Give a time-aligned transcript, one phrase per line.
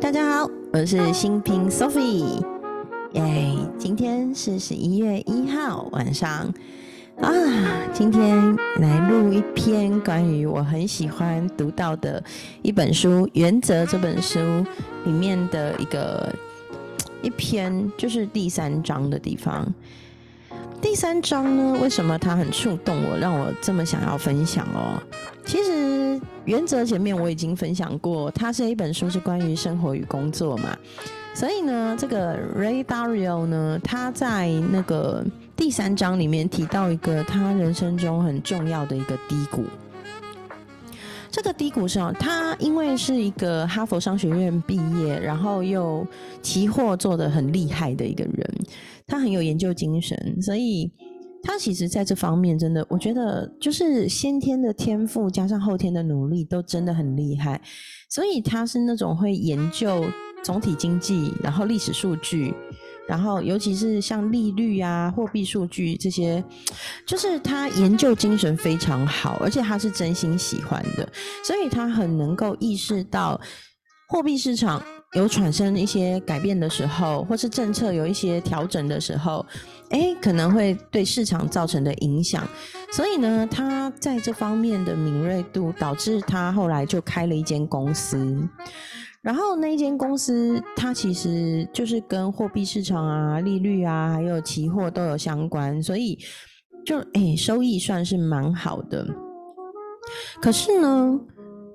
[0.00, 2.42] 大家好，我是新平 Sophie，
[3.12, 3.54] 耶！
[3.78, 6.50] 今天是十一月一号晚上
[7.20, 7.30] 啊，
[7.92, 12.22] 今天来录一篇关于我很喜欢读到的
[12.62, 14.40] 一本书《原则》这本书
[15.04, 16.34] 里面的一个
[17.20, 19.70] 一篇，就是第三章的地方。
[20.80, 24.98] 第三章呢，为什么它很触动我，让我这么想要分享哦？
[25.50, 30.78] 其实原则前面我已经分享过，它是一本书，是关于生活与工作嘛。
[31.34, 39.64] 所以呢，这个 Ray Dalio 呢，他在那个第三章里面提到一个他人生中很重要的一个低谷。
[41.32, 46.06] 这个低谷上，他因为是一个哈佛商学院毕业，然后又
[46.40, 48.54] 期货做的很厉害的一个人，
[49.04, 50.88] 他很有研究精神，所以
[51.42, 57.60] 他其实在这方面真的，我觉得就是先天的天赋加上后天的努力都真的很厉害，
[58.08, 60.04] 所以他是那种会研究
[60.42, 62.54] 总体经济，然后历史数据。
[63.08, 66.44] 然后，尤其是像利率啊、货币数据这些，
[67.04, 71.08] 就是他研究精神非常好，而且他是真心喜欢的，
[71.42, 73.40] 所以他很能够意识到
[74.08, 74.80] 货币市场
[75.14, 79.44] 有产生一些改变的时候，或是政策有一些调整的时候，
[79.90, 82.46] 哎，可能会对市场造成的影响。
[82.92, 88.48] 所以呢，他在这方面的敏锐度，导致他后来就开了一间公司。
[89.22, 96.18] 然后那一间公司，它其实就是跟货币市场啊、利率啊，还有期货都有相关，所以
[96.86, 99.06] 就诶收益算是蛮好的。
[100.40, 101.20] 可是呢，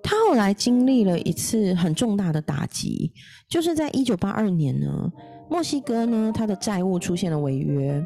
[0.02, 3.11] 他后来经历了一次很重大的打击，
[3.47, 5.11] 就是在一九八二年呢，
[5.49, 8.05] 墨西哥呢，它的债务出现了违约，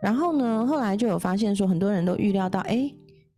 [0.00, 2.92] 然后呢，后来就有发现说，很多人都预料到，哎。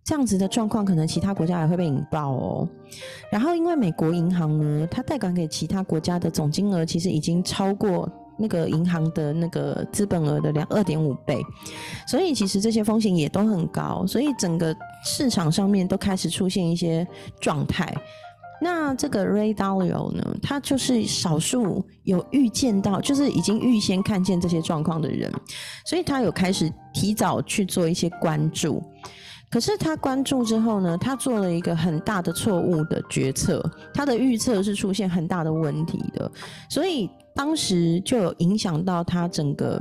[0.09, 2.69] 这样子的状况，可能其他国家也会被引爆哦。
[3.29, 11.43] 然后，因为美国银行呢，它贷款给其他国家的总金额，其实已经超过那个银行的那个资本额的两二点五倍，
[12.07, 14.07] 所以其实这些风险也都很高。
[14.07, 14.73] 所以整个
[15.05, 17.05] 市场上面都开始出现一些
[17.41, 17.93] 状态。
[18.61, 25.31] 那这个 Ray Dalio 呢，他就是少数有预见到，就是已经预先看见这些状况的人，
[25.85, 28.83] 所以他有开始提早去做一些关注。
[29.49, 33.63] 可是他关注之后呢，他做了一个很大的错误的决策，
[33.95, 36.31] 他的预测是出现很大的问题的，
[36.69, 39.81] 所以当时就有影响到他整个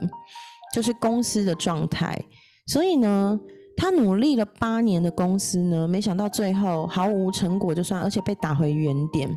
[0.73, 2.21] 就是公司的状态。
[2.67, 3.39] 所以呢，
[3.77, 9.29] 他努力了八年的公司呢，没想到最后毫无成果就算，而且被打回原点。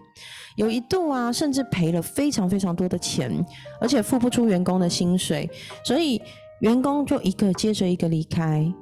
[0.56, 3.44] 有一度啊，甚至赔了非常非常多的钱，
[3.80, 5.48] 而且付不出员工的薪水，
[5.84, 6.20] 所以
[6.60, 8.72] 员工就一个接着一个离开。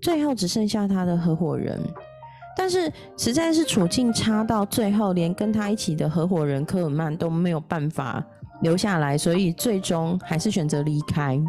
[0.00, 1.78] 最后只剩下他的合伙人，
[2.56, 8.24] 但是实在是处境差到最后，连跟他一起的合伙人科尔曼都没有办法
[8.62, 11.40] 留下来，所以最终还是选择离开。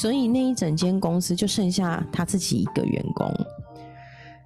[0.00, 3.28] 所以那一整间公司就剩下他自己一个员工。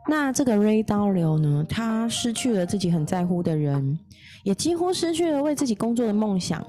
[0.09, 1.65] 那这个 Ray Dalio 呢？
[1.69, 3.99] 他失去了自己很在乎的人，
[4.45, 6.65] 也几乎失去了为自己工作的梦想，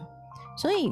[0.57, 0.91] 所以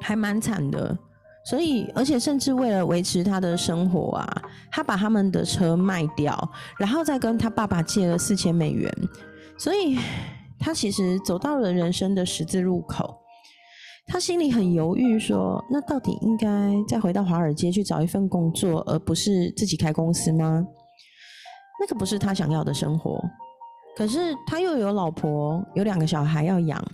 [0.00, 0.98] 还蛮惨的。
[1.44, 6.36] 所以，而且甚至为了维持他的生活啊，他把他们的车卖掉，
[6.78, 8.92] 然后再跟他爸爸借了四千美元。
[9.56, 9.96] 所以，
[10.58, 13.18] 他其实走到了人生的十字路口。
[14.08, 20.66] 他心里很犹豫，说：“那到底应该再回到华尔街去找一份工作，而不是自己开公司吗？”
[21.78, 23.22] 那个不是他想要的生活。
[23.96, 26.84] 可是他又有老婆，有两个小孩要养，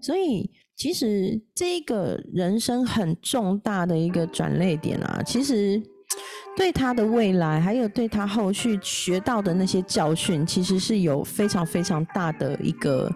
[0.00, 0.50] 所以。
[0.74, 5.80] 其实这一个人生很重大的一个转捩点啊，其实
[6.56, 13.08] 对他的未来，还有对他后续学到的那些教训，其实是有非常非常大的一个。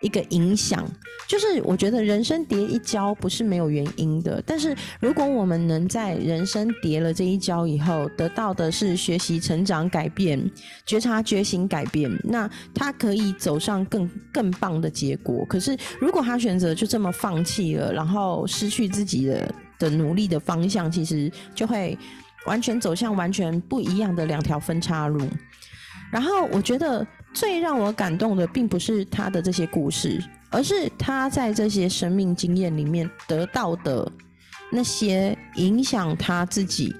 [0.00, 0.88] 一个影响，
[1.28, 10.50] 就是我觉得人生跌一跤不是没有原因的，但是如果我们能在人生跌了这一跤以后，得到的是学习、成长、改变、
[10.86, 15.44] 觉察、觉醒、改变，那他可以走上更更棒的结果。
[15.44, 21.98] 可是如果他选择就这么放弃了，然后失去自己的的努力的方向，其实就会
[22.46, 25.28] 完全走向完全不一样的两条分叉路。
[26.10, 27.06] 然后我觉得。
[27.32, 34.10] 最让我感动的，并不是他的这些故事，而是他在这些生命经验里面得到的
[34.70, 36.94] 那些影响他自己，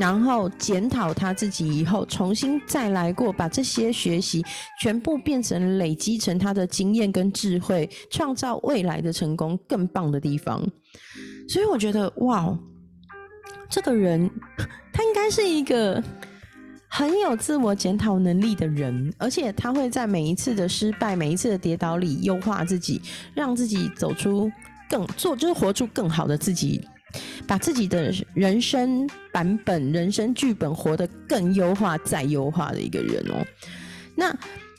[0.00, 4.44] 然后检讨他自己以后，重新再来过，把这些学习
[4.80, 10.60] 全部变成累积成他的经验跟智慧，创造未来的成功更棒的地方。
[11.48, 12.58] 所以我觉得，哇，
[13.70, 14.28] 这个人
[14.92, 16.02] 他应该是一个。
[16.96, 23.02] 很有自我检讨能力的人，而且他会在每一次的失败、每一次的跌倒里优化自己，
[23.34, 24.50] 让自己走出
[24.88, 26.82] 更做，就是活出更好的自己，
[27.46, 33.44] 把自己的人生版本、人生剧本活得更优化、再优化的一个人哦。
[34.14, 34.34] 那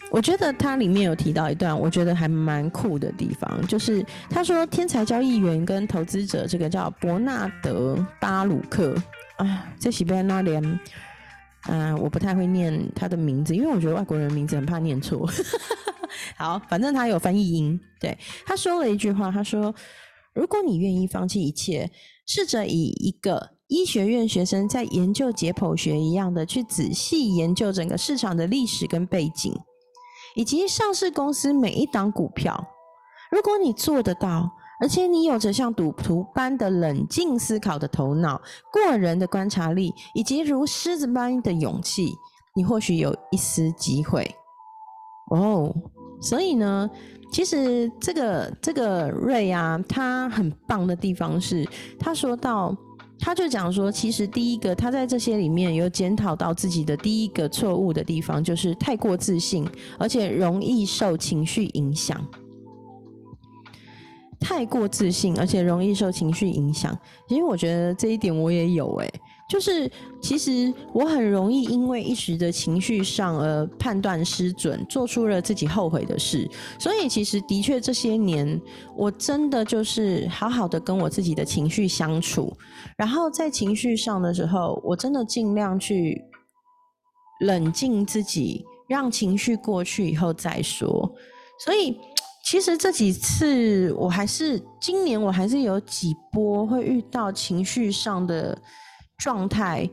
[0.10, 8.96] 我觉得他里面有提到一段，我觉得还蛮酷的地方，就是他说天才交易员跟投资者，这个叫伯纳德巴鲁克
[9.38, 10.80] 啊，这是边那连。
[11.68, 15.30] 啊，我不太会念他的名字，因为我觉得外国人名字很怕念错。
[16.38, 17.80] 好，反正他有翻译音。
[18.00, 19.74] 对，他说了一句话，他说
[20.34, 21.92] ：“如果你愿意放弃一切，
[22.26, 29.54] 试着以一个医学院学生在研究解剖学一样的去仔细研究整个市场的历史跟背景，
[30.36, 32.68] 以及上市公司每一档股票。
[33.30, 38.40] 如果你做得到。”而且你有着像赌徒般的冷静思考的头脑、
[38.72, 42.14] 过人的观察力，以及如狮子般的勇气，
[42.56, 44.30] 你或许有一丝机会。
[45.32, 45.74] 哦，
[46.22, 46.90] 所以呢，
[47.32, 51.68] 其实这个这个瑞啊，他很棒的地方是，
[52.00, 52.76] 他说到，
[53.20, 62.24] 他就讲说，其实第一个他在这些里面有检讨到自己的第一个错误的地方，就是太过自信，而且容易受情绪影响。
[64.40, 66.98] 太过自信，而且容易受情绪影响。
[67.28, 69.14] 因为我觉得这一点我也有诶，
[69.50, 69.92] 就是
[70.22, 76.48] 其实我很容易因为一时的情绪上而判断失准，做出了自己后悔的事。
[76.78, 78.62] 所以其实的确这些年，
[78.96, 82.56] 我真的就是好好的跟我自己的情绪相处，
[82.96, 86.24] 然后在情绪上的时候，我真的尽量去
[87.42, 91.12] 冷静自己，让情绪过去以后再说。
[91.66, 91.98] 所以。
[92.50, 98.58] 其实这几次，我还是今年我还是有几波会遇到情绪上的
[99.18, 99.86] 状态，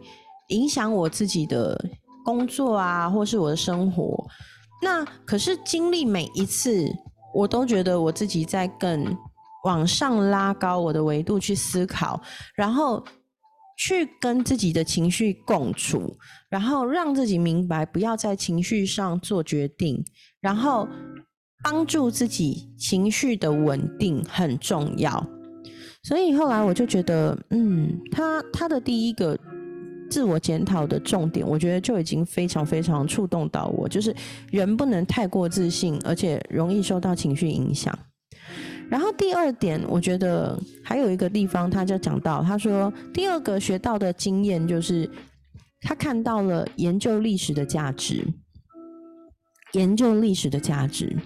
[0.50, 1.76] 影响我自己的
[2.24, 4.24] 工作啊，或是我的生活。
[4.80, 6.88] 那可是经历每一次，
[7.34, 9.04] 我都觉得我自己在更
[9.64, 12.22] 往上拉高我的维度去思考，
[12.54, 13.04] 然后
[13.76, 16.16] 去跟自己的情绪共处，
[16.48, 20.04] 然后让自己明白不要在情绪上做决定，
[20.40, 20.86] 然后。
[21.64, 25.26] 帮助自己情绪的稳定很重要，
[26.02, 29.36] 所以后来我就觉得，嗯，他他的第一个
[30.10, 34.14] 自我检讨的重点，我觉得就已经非常非常触动到我，就是
[34.50, 37.98] 人不能太过自信，而且容易受到情绪影响。
[38.90, 45.10] 然后第二点，我觉得还有一个地方，他就讲到，他说第二个学到的经验就是
[45.80, 48.22] 他看到了研究历史的价值，
[49.72, 51.16] 研究历史的价值。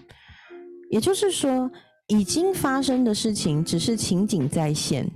[0.91, 1.71] 也就是说，
[2.07, 5.07] 已经发生的事情只是情景再现，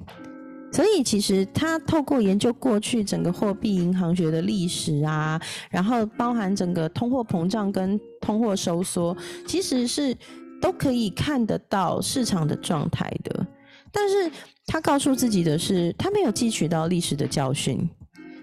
[0.72, 5.40] 所以其实他透过研究过去整个货币银行学的历史啊，
[5.70, 9.16] 然后包含整个通货膨胀跟通货收缩，
[9.46, 10.14] 其实是
[10.60, 13.46] 都可以看得到市场的状态的。
[13.90, 14.30] 但是
[14.66, 17.88] 他告诉自己的是，他没有汲取到历史的教训。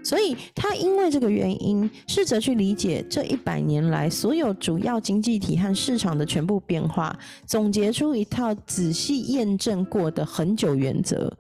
[0.03, 11.37] 所以他因为这个原因，试着去理解这一百年来所有主要经济体和市场的全部变化，总结出一套仔细验证过的恒久原则。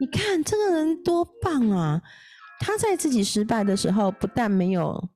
[0.00, 2.02] 你看这个人多棒啊！
[2.60, 5.08] 他在自己失败的时候，不但没有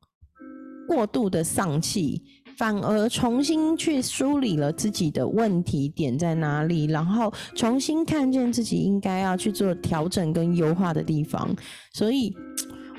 [0.87, 2.23] 过度的丧气。
[2.63, 11.53] 反而重新去梳理了自己的问题点在哪里，然后重新看见自己应该要去做调整跟优化的地方。
[11.93, 12.33] 所以，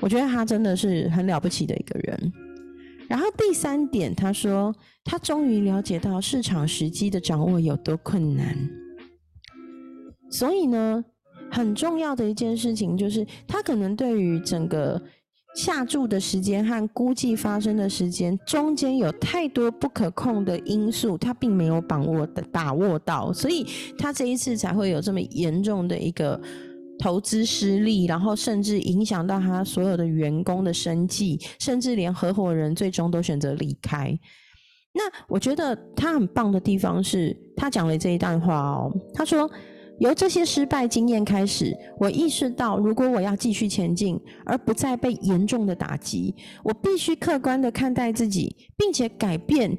[0.02, 2.32] 我觉得他真的是很了不起的一个人。
[3.08, 4.70] 然后第三点，他说
[5.02, 8.54] 他终于了解到市场时机的掌握有多困难。
[10.30, 11.02] 所以呢，
[11.50, 15.00] 很重要的一件事情就是，他可能对于整个。
[15.54, 26.40] 下注的时间和估计发生的时间中间有太多不可控的因素，他并没有把握的把握到，所以他这一次才会有这么严重的一个
[26.98, 34.18] 投资失利，然后甚至影响到他所有的员工的生计，甚至连合伙人最终都选择离开。
[34.92, 39.48] 那我觉得他很棒的地方是他讲了这一段话哦，他说。
[39.98, 49.76] 由这些失败经验开始，我意识到，如果我要继续前进，而不再被严重的打击，我必须客观的看待自己，并且改变。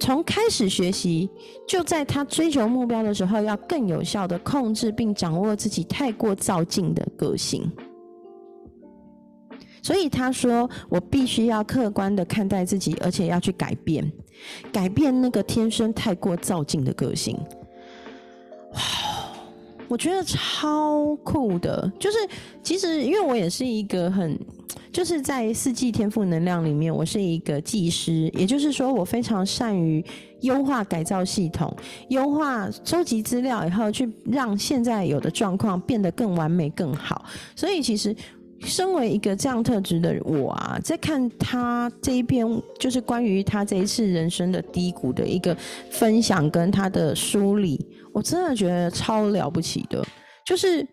[0.00, 1.28] 从开始学习，
[1.68, 7.70] 就在他追求目标的时候，要更有效的控制并掌握自己太过躁进的个性。
[9.82, 14.10] 所以他说，我必须要客观的看待自己，而且要去改变，
[14.72, 17.38] 改变那个天生太过躁进的个性。
[18.72, 19.09] 哇！
[19.90, 22.18] 我觉得超酷的，就是
[22.62, 24.38] 其实因为我也是一个很
[24.92, 30.04] 就是在四季天赋能量里面，我是一个技师，也就是说，我非常善于
[30.42, 31.76] 优化改造系统，
[32.08, 37.24] 优化收集资料以后，去让现在有的状况变得更完美、更好。
[37.56, 38.14] 所以，其实
[38.60, 42.46] 身为一个这样特质的我啊，在看他这一篇，
[42.78, 45.56] 就是关于他这一次人生的低谷的一个
[45.90, 50.04] 分享跟他的梳理，我真的觉得超了不起的，
[50.46, 50.86] 就是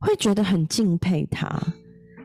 [0.00, 1.60] 会觉得很敬佩他。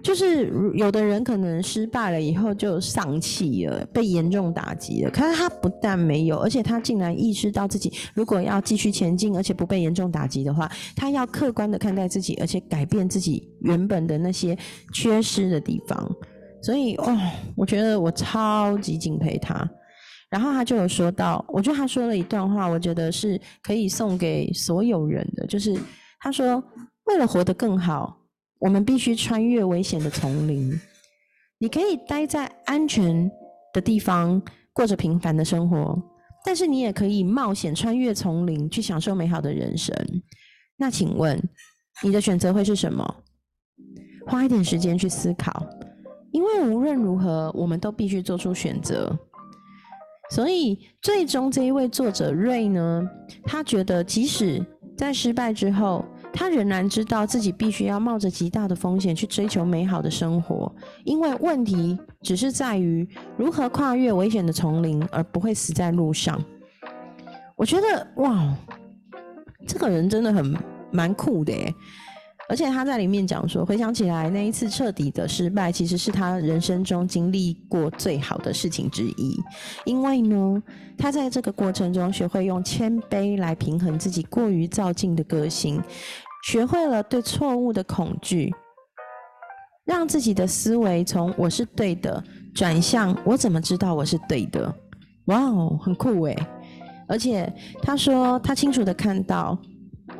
[0.04, 5.10] 就是有的人可能失败了以后就丧气了，被严重打击了。
[5.10, 14.56] 可是他不但没有，而且他竟然意识到自己如果要继续前进，而且不被严重打击的话，他要客观的看待自己，而且改变自己原本的那些
[14.94, 16.08] 缺失的地方。
[16.62, 17.18] 所以哦，
[17.58, 19.68] 我觉得我超级敬佩他。
[20.30, 25.78] 然后他就有说到，我觉得他说了一段话，我觉得是可以送给所有人的，就是
[26.20, 26.64] 他说
[27.06, 28.18] ：“为了活得更好。”
[28.58, 30.80] 我们必须穿越危险的丛林。
[31.60, 33.30] 你可以待在安全
[33.74, 34.42] 的地方，
[34.74, 36.02] 过着平凡的生活，
[36.44, 39.94] 但是你也可以冒险穿越丛林，去享受美好的人生。
[40.78, 41.38] 那请问，
[42.02, 43.06] 你的选择会是什么？
[44.26, 45.68] 花一点时间去思考，
[46.32, 49.16] 因为无论如何，我们都必须做出选择。
[50.32, 53.08] 所以，最终这一位作者瑞呢，
[53.44, 54.66] 他觉得即使
[54.98, 56.04] 在失败之后，
[56.34, 66.44] 他仍然知道自己必须要冒着极大的风险去追求美好的生活，因为问题只是在于如何跨越危险的丛林而不会死在路上。
[67.56, 68.54] 我觉得哇，
[69.68, 70.58] 这个人真的很
[70.92, 71.74] 蛮酷的耶！
[72.48, 79.36] 而且他在里面讲说，回想起来那一次彻底的失败，其实是他人生中经历过最好的事情之一，
[79.86, 80.62] 因为呢，
[80.98, 85.82] 他在这个过程中学会用谦卑来平衡自己过于躁进的个性。
[86.48, 88.54] 学会了对错误的恐惧，
[89.84, 92.24] 让自己的思维从“我是对的”
[92.54, 94.72] 转向“我怎么知道我是对的”。
[95.26, 96.38] 哇哦，很酷诶！
[97.08, 99.58] 而且他说，他清楚的看到，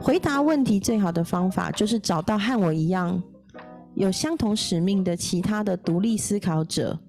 [0.06, 3.20] 回答问题最好的方法就是找到和我一样
[3.96, 7.00] 有相同使命的其他的独立思考者，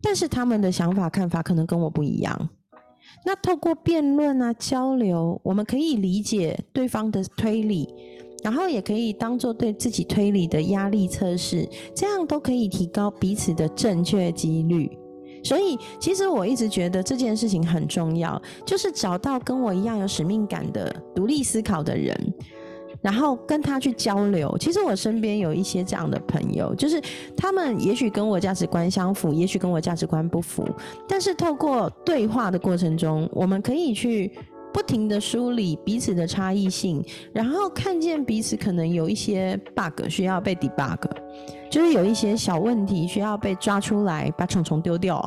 [0.00, 2.48] 但是他们的想法看法可能跟我不一样。
[3.26, 7.86] 那透过辩论啊交流，我们可以理解对方的推理，
[8.42, 14.90] 然后也可以当做对自己推理的压力测试，这样都可以提高彼此的正确几率。
[15.44, 22.18] 所以，其实我一直觉得这件事情很重要，就是找到跟我一样有使命感的独立思考的人。
[23.02, 26.98] 然后跟他去交流，其实我身边有一些这样的朋友，就是
[27.36, 30.66] 他们也许跟我价值观相符，也许跟我价值观不符，
[31.06, 34.32] 但是透过对话的过程中，我们可以去
[34.74, 37.00] 不停的梳理彼此的差异性，
[37.32, 40.98] 然后看见彼此可能有一些 bug 需要被 debug。
[41.70, 45.24] 就是有一些小问题需要被抓出来，把虫虫丢掉。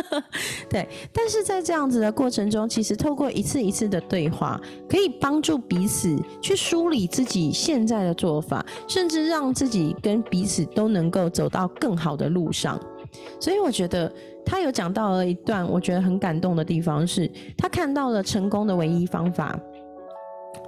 [0.68, 12.80] 对，但是在这样子的过程中，其实透过一次一次的对话，可以帮助彼此去梳理自己现在的做法，甚至让自己跟彼此都能够走到更好的路上。
[13.38, 14.10] 所以我觉得
[14.44, 19.58] 他有讲到了一段我觉得很感动的地方，是他看到了成功的唯一方法。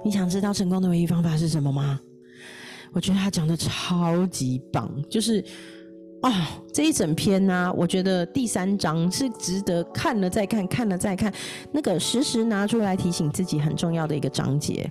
[0.03, 1.99] 你想知道成功的唯一方法是什么吗？
[2.93, 5.43] 我觉得他讲的超级棒，就是
[6.21, 11.31] 啊，这一整篇呢，我觉得第三章是值得看了再看，看了再看，
[11.71, 14.89] 那个时时拿出来提醒自己很重要的一个章节。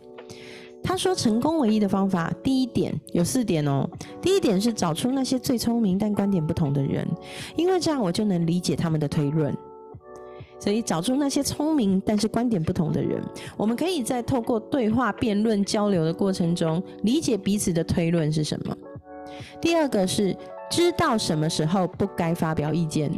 [0.82, 3.88] 他说，成功唯一的方法，第一点有四点哦。
[4.22, 7.06] 第一点是找出那些最聪明但观点不同的人，
[7.56, 9.56] 因为这样我就能理解他们的推论。
[10.58, 13.22] 所以找出那些聪明但是观点不同的人，
[13.56, 18.74] 我们可以在透过对话、辩论、交流的过程中，理解彼此的推论是什么。
[19.60, 20.34] 第二个是
[20.70, 23.12] 知道什么时候不该发表意见。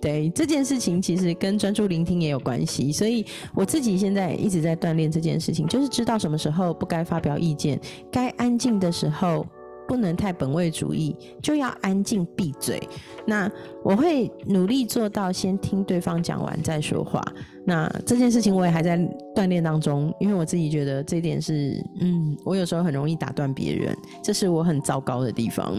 [0.00, 2.92] 对这件事情，其实跟专注聆听也有关系。
[2.92, 3.24] 所以
[3.54, 9.46] 我自己现在一直在锻炼这件事情，就是知道什么时候不该发表意见，该安静的时候。
[9.88, 12.82] 不能太本位主义，就要安静闭嘴。
[13.24, 13.48] 那
[13.84, 17.22] 我会努力做到先听对方讲完再说话。
[17.64, 18.98] 那这件事情我也还在
[19.32, 25.72] 锻炼当中，因为我自己觉得这点是，嗯，我有时候很容易打断别人， 这是我很糟糕的地方。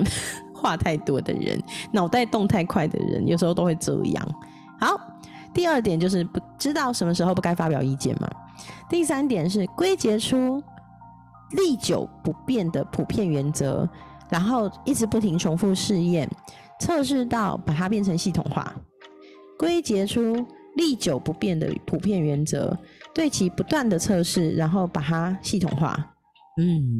[0.58, 1.62] 话太多的人，
[1.92, 4.28] 脑袋动太快的人，有时候都会这样。
[4.80, 5.00] 好，
[5.54, 8.28] 第二点就是不知道什么时候不该发表意见嘛。
[8.90, 10.62] 第三点是归结出。
[11.52, 13.88] 历久不变的普遍原则，
[14.30, 16.30] 然后一直不停重复试验，
[16.82, 18.76] 测试到把它变成系统化，
[19.58, 20.46] 归结出
[20.76, 22.78] 历久不变的普遍原则，
[23.14, 25.98] 对其不断的测试，然后把它系统化。
[26.58, 27.00] 嗯，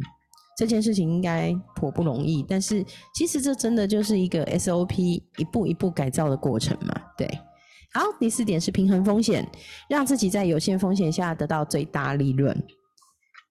[0.58, 2.84] 这件事情应该颇不容易，但是
[3.14, 7.00] 其实这真的就是一个 SOP 一步一步改造的过程嘛。
[7.16, 7.28] 对，
[7.94, 9.48] 好，第四点是平衡风险，
[9.88, 12.60] 让自己在有限风险下得到最大利润，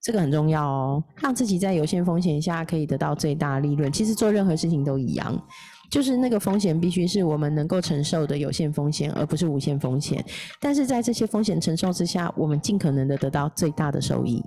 [0.03, 1.05] 这个很重要哦。
[1.23, 5.41] 让自己在有限风险下可以得到最大利润，其实做任何事情都一样，
[5.89, 10.25] 就是那个风险必须是我们能够承受的有限风险，而不是无限风险。
[10.61, 14.43] 但是在这些风险承受之下，我们尽可能的得到最大的收益。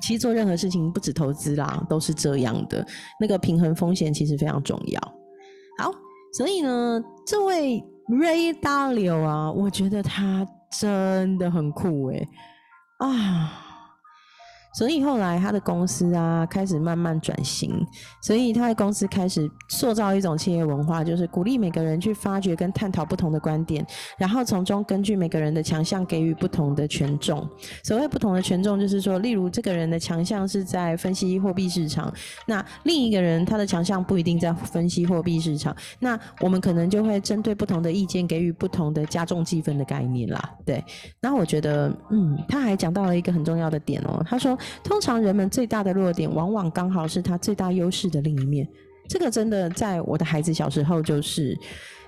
[0.00, 2.86] 其实做任何事情不止投资啦，都是这样的。
[3.20, 5.00] 那个平衡风险其实非常重要。
[5.78, 5.92] 好，
[6.32, 10.46] 所以呢，这位 Ray Dalio 啊，我觉得他
[10.78, 12.28] 真的很酷诶。
[12.98, 13.66] 啊。
[14.72, 17.84] 所以后来他的公司啊开始慢慢转型，
[18.22, 23.84] 所以他的公司开始塑造一种企业文化，就是鼓励每个人去发掘跟探讨不同的观点，
[24.16, 27.48] 然后从中根据每个人的强项给予不同的权重。
[27.82, 32.12] 所谓不同的权重，就是说，例如这个人的强项是在分析货币市场，
[32.46, 40.50] 那另一个人他的强项不一定在分析货币市场，那我们可能就会针对不同的意见给予不同的加重计分的概念啦。
[40.64, 40.84] 对，
[41.20, 44.56] 那我觉得，嗯，他还讲到了一个很重要的点哦，他说。
[44.82, 48.68] 通常人们最大的弱点，往往刚好是他最大优势的另一面。
[49.08, 51.58] 这个真的在我的孩子小时候，就是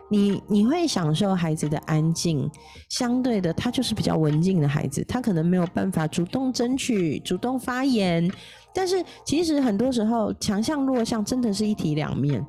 [0.09, 2.51] 你你会享受孩子的安静，
[2.89, 8.31] 相对的，他就是比较文静的孩子，他可能没有办法主动争取、主动发言。
[8.75, 12.45] 但是其实很多时候，强项弱项真的是一体两面，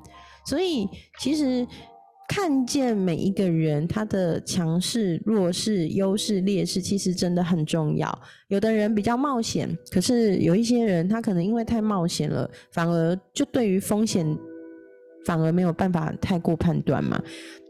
[0.45, 0.87] 所以
[1.19, 1.67] 其实。
[2.27, 8.17] 看见每一个人他的强势、弱势、优势、劣势，其实真的很重要。
[8.47, 14.25] 有的人比较冒险，可是有一些人他可能因为太冒险了，反而就对于风险
[15.25, 17.21] 反而没有办法太过判断嘛。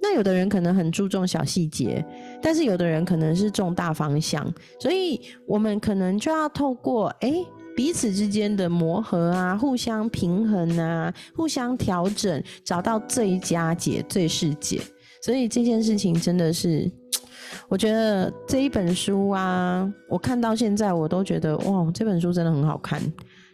[0.01, 2.05] 那有的人可能很注重小细节，
[2.41, 7.33] 但是有的人可能是重大方向，所以我们可能就要透过哎。
[7.75, 14.81] 彼此之间的磨合啊，互相平衡啊，互相调整，找到最佳解、最适解。
[15.21, 16.89] 所以这件事情真的是，
[17.69, 23.01] 我觉得这一本书啊，我看到现在我都觉得哇，这本书真的很好看，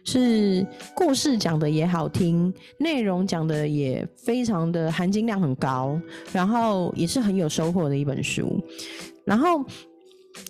[0.04, 5.98] 是故事讲的也好听，内容讲的也非常的含金量很高，
[6.32, 8.62] 然后也是很有收获的一本书，
[9.24, 9.64] 然后。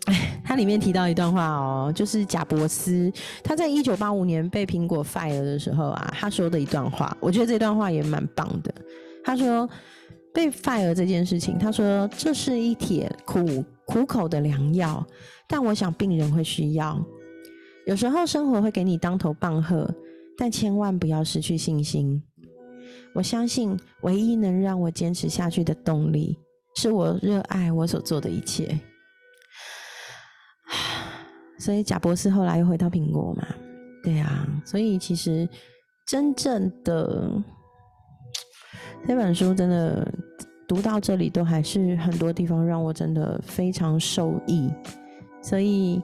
[0.06, 3.12] 哎，它里面提到一段话哦，就是贾伯斯
[3.42, 8.74] 他在一九八五年被苹果 fire 的时候啊，他说的一段话，我觉得这段话也蛮棒的。
[9.24, 9.68] 他说
[10.32, 15.04] 被 fire 这件事情，他说这是一帖苦苦口的良药，
[15.48, 16.98] 但我想病人会需要。
[17.86, 19.88] 有时候生活会给你当头棒喝，
[20.36, 22.22] 但千万不要失去信心。
[23.14, 26.38] 我相信唯一能让我坚持下去的动力，
[26.76, 28.78] 是我热爱我所做的一切。
[31.60, 33.46] 所以贾博士后来又回到苹果嘛？
[34.02, 35.46] 对啊，所以其实
[36.06, 37.30] 真正的
[39.06, 40.10] 这本书真的
[40.66, 44.70] 读到这里，都还是很多地方让我真的非常受益，
[45.42, 46.02] 所以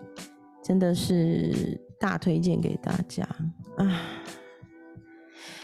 [0.63, 3.27] 真的是大推荐给大家
[3.79, 4.03] 啊。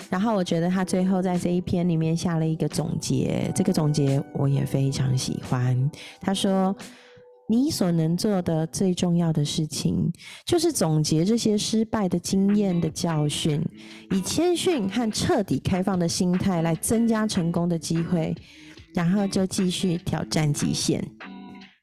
[0.08, 5.90] 然后我觉得他最后在这一篇里面下了一个总结，这个总结我也非常喜欢。
[6.18, 6.74] 他说。
[7.48, 10.10] 你所能做的最重要的事情，
[10.46, 13.62] 就是总结这些失败的经验的教训，
[14.10, 18.34] 以谦逊和彻底开放的心态来增加成功的机会，
[18.94, 21.04] 然后就继续挑战极限，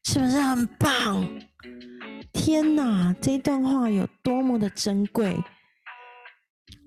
[0.06, 1.28] 是不是很棒？
[2.34, 5.36] 天哪，这段话有多么的珍贵！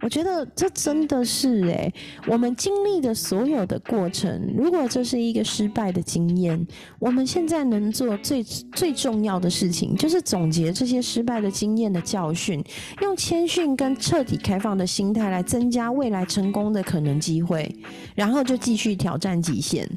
[0.01, 1.95] 我觉得这真的是诶，
[2.27, 6.67] 我们经历的所有的过程，如果这是一个失败的经验，
[6.99, 12.61] 我们现在能做最最重要的事情，就是总结这些失败的经验的教训，
[13.01, 17.73] 用谦逊跟彻底开放的心态来增加未来成功的可能机会，
[18.17, 19.89] 然后就继续挑战极限。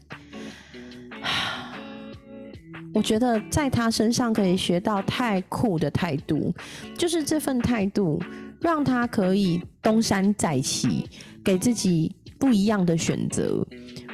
[2.93, 6.53] 我觉得在他身上可以学到太酷的态度，
[6.95, 8.21] 就是这份态度。
[8.65, 11.07] 让他可以东山再起，
[11.43, 13.63] 给自己不一样的选择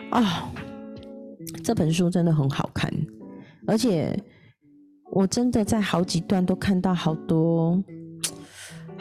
[0.10, 0.52] 啊！
[1.64, 2.94] 这本书真的很好看，
[3.66, 4.14] 而且
[5.10, 7.82] 我真的在好几段都看到好多。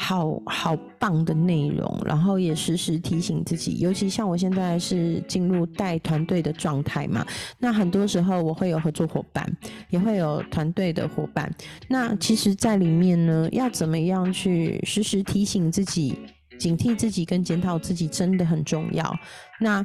[0.03, 7.25] 好好棒的内容，然后也时时提醒自己，尤其像我现在是进入带团队的状态嘛，
[7.59, 9.47] 那很多时候我会有合作伙伴，
[9.91, 11.55] 也会有团队的伙伴，
[11.87, 16.19] 那其实，在里面呢，要怎么样去时时提醒自己、
[16.59, 19.15] 警惕自己跟检讨自己，真的很重要。
[19.61, 19.85] 那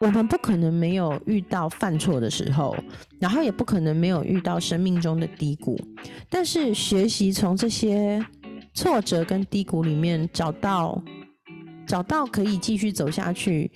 [0.00, 2.74] 我们不可能没有遇到犯错的时候，
[3.20, 5.78] 然后也不可能没有遇到生命中的低谷，
[6.30, 8.24] 但是学习从这些。
[8.76, 11.02] 挫折跟低谷里面找到
[11.84, 13.68] 找到可以继续走下去。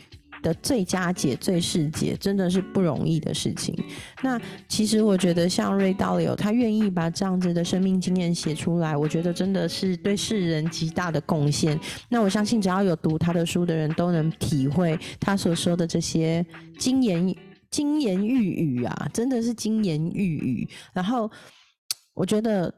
[0.42, 3.76] 的最佳解、最适解，真的是不容易的事情。
[4.22, 11.78] 那其实我觉得，像瑞道友，他愿意把这样子的生命经验写出来，我觉得真的是对世人极大的贡献。
[12.08, 16.42] 那我相信，只要有读他的书的人都能体会他所说的这些
[16.78, 17.36] 金言、
[17.70, 20.66] 金言玉语啊，真的是金言玉语。
[20.94, 21.30] 然后，
[22.14, 22.72] 我觉得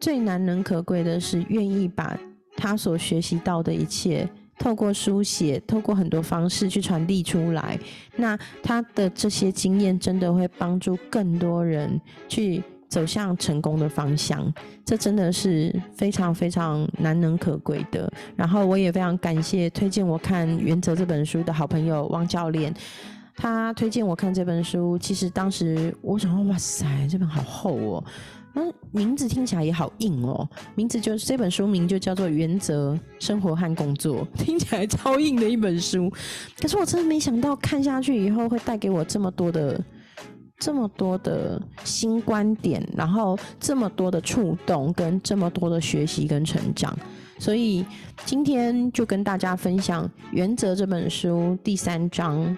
[0.00, 2.18] 最难能可贵的是，愿意把
[2.56, 4.28] 他所学习到的一切。
[4.58, 7.78] 透过书写，透过很多方式去传递出来，
[8.16, 14.52] 那他的这些经验真的会帮助更多人去走向成功的方向，
[14.84, 18.12] 这真的是非常非常难能可贵的。
[18.34, 22.74] 然后我也非常感谢推荐我看《原则》这本书的好朋友汪教练，
[23.36, 28.04] 他推荐我看这本书，其实当时我想说，哇塞，这本好厚哦。
[28.92, 36.10] 名字听起来也好硬哦，名字就是这本书名就叫做《原则生活和工作》，听起来超硬的一本书。
[36.60, 39.82] 可是我真的没想到看下去以后会带给我这么多的、
[40.58, 46.96] 这么多的新观点，然后这么多的触动，跟这么多的学习跟成长。
[47.38, 47.84] 所以
[48.24, 52.56] 今天就跟大家分享《原则》这本书第三章，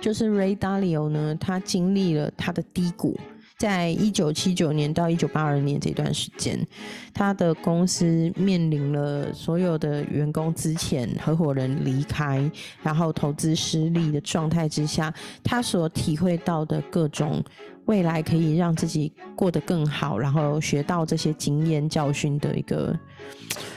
[0.00, 3.18] 就是 Ray Dalio 呢，他经历了他的低谷。
[3.58, 6.64] 在一九七九年到一九八二年这段时间，
[7.12, 12.48] 他的公司面临了所有的员工之前合伙人离开，
[12.84, 17.42] 然后投资失利的状态之下，他所体会到的各种
[17.86, 22.96] 未来可以让自己过得更好，然后学到这些经验教训的一个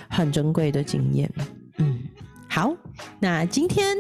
[0.07, 1.27] 很珍贵的经验。
[1.79, 2.03] 嗯，
[2.47, 2.71] 好，
[3.19, 3.97] 那今天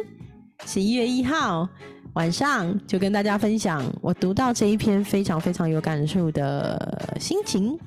[0.63, 1.67] 十一月一号。
[2.13, 7.77] 晚上就跟大家分享我读到这一篇非常非常有感触的心情。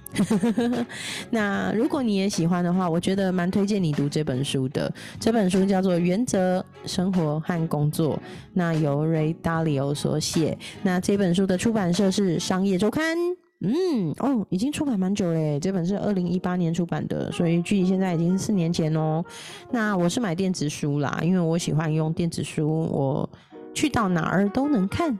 [1.28, 4.90] 那如果你也喜欢的话，我觉得蛮推荐你读这本书的。
[5.20, 8.16] 这本书叫做《原则生活和工作》，
[8.54, 10.56] 那由 Ray Dalio 所写。
[10.82, 13.16] 那这本书的出版社是商业周刊。
[13.60, 15.58] 嗯，哦，已经出版蛮久嘞。
[15.60, 19.24] 这本是二零一八年出版的，所以距离现在已经四年前哦。
[19.70, 22.68] 那我是买电子书啦，因为我喜欢用电子书。
[22.90, 23.28] 我
[23.74, 25.18] 去到哪儿都能看，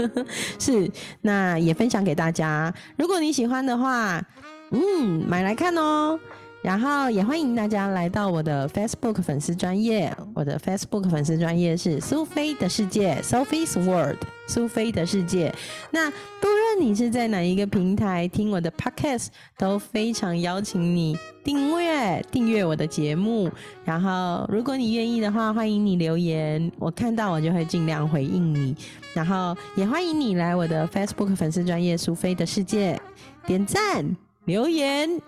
[0.58, 2.72] 是那也分享给大家。
[2.96, 4.22] 如果你喜欢的话，
[4.70, 6.18] 嗯，买来看哦。
[6.60, 15.54] 然后也欢迎大家来到我的 Facebook 粉丝专业，我的 Facebook 粉丝专业是苏菲的世界 （Sophie's World），苏菲的世界。
[15.92, 16.48] 那不
[16.80, 23.50] 你是在哪一个平台听我的 Podcast，都非常邀请你订阅订阅我的节目。
[23.84, 28.74] 然后如果你愿意的话，欢迎你留言，我看到我就会尽量回应你。
[29.12, 33.00] 然后也欢迎你来我的 Facebook 粉丝专业苏菲的世界
[33.46, 34.16] 点赞。
[34.44, 35.20] 留言、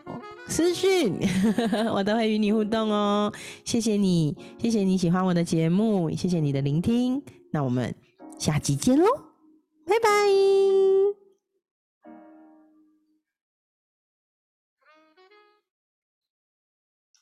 [0.49, 1.15] 私讯，
[1.93, 3.31] 我都会与你互动哦。
[3.67, 7.23] 谢谢你，谢谢你喜欢我的节目，谢谢你的聆听。
[7.51, 7.95] 那我们
[8.39, 9.05] 下集见喽，
[9.85, 11.19] 拜拜。